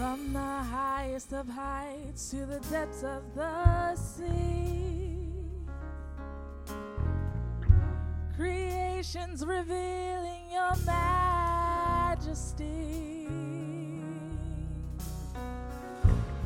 from 0.00 0.32
the 0.32 0.38
high 0.38 0.89
highest 1.20 1.32
of 1.32 1.48
heights 1.48 2.30
to 2.30 2.46
the 2.46 2.60
depths 2.70 3.02
of 3.02 3.22
the 3.34 3.94
sea. 3.96 5.18
Creations 8.36 9.44
revealing 9.44 10.50
your 10.50 10.74
majesty. 12.16 12.56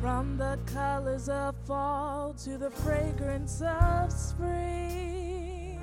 From 0.01 0.37
the 0.37 0.59
colors 0.65 1.29
of 1.29 1.55
fall 1.65 2.33
to 2.43 2.57
the 2.57 2.71
fragrance 2.71 3.61
of 3.61 4.11
spring. 4.11 5.79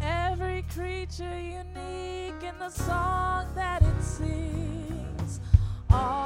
Every 0.00 0.64
creature 0.74 1.38
unique 1.38 2.42
in 2.42 2.58
the 2.58 2.70
song 2.70 3.46
that 3.54 3.82
it 3.82 4.02
sings, 4.02 5.40
all 5.90 6.19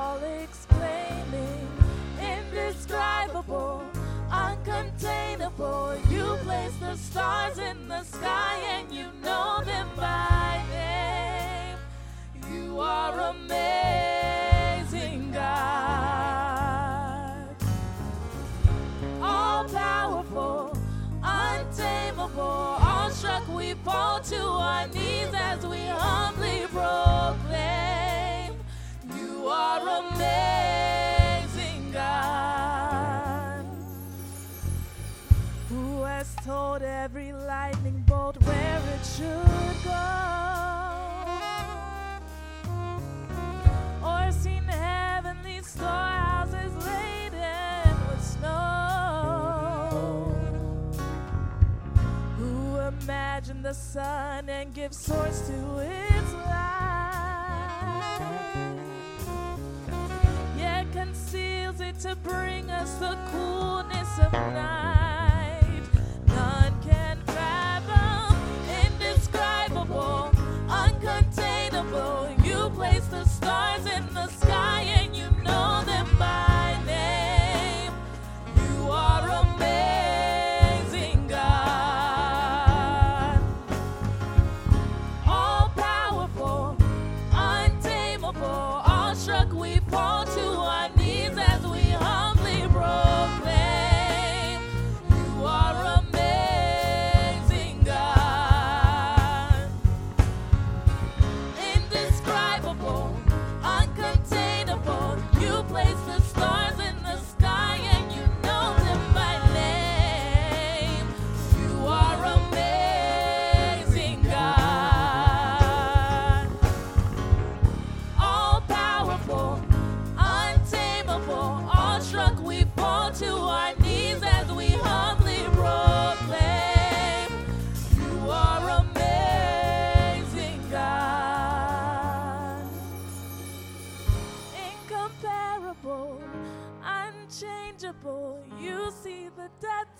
stars 6.96 7.58
in 7.58 7.88
the 7.88 8.02
sky 8.04 8.56
and 8.76 8.92
you 8.92 9.06
know 9.22 9.62
them 9.64 9.88
by 9.96 10.62
name. 10.70 11.76
You 12.52 12.78
are 12.80 13.34
amazing, 13.34 15.32
God. 15.32 15.46
All 19.20 19.64
powerful, 19.64 20.76
untamable, 21.22 22.40
awestruck, 22.40 23.48
we 23.48 23.74
fall 23.74 24.20
to 24.20 24.36
our 24.36 24.86
knees 24.88 25.23
the 53.64 53.72
sun 53.72 54.46
and 54.50 54.74
gives 54.74 54.98
source 54.98 55.48
to 55.48 55.78
its 55.78 56.32
light? 56.34 58.20
Yet 60.58 60.92
conceals 60.92 61.80
it 61.80 61.98
to 62.00 62.14
bring 62.16 62.70
us 62.70 62.94
the 62.98 63.16
coolness 63.32 63.53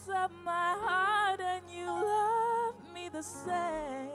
See 0.05 0.13
of 0.13 0.31
my 0.45 0.77
heart 0.81 1.41
and 1.41 1.63
you 1.71 1.87
love 1.87 2.75
me 2.93 3.09
the 3.09 3.23
same. 3.23 4.14